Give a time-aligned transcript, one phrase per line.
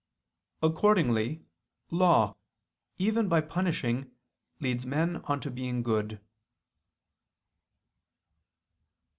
[0.63, 1.45] Accordingly,
[1.91, 2.35] law,
[2.97, 4.09] even by punishing,
[4.59, 6.19] leads men on to being good.